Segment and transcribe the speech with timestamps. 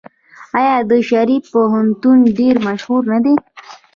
[0.57, 3.35] آیا د شریف پوهنتون ډیر مشهور نه دی؟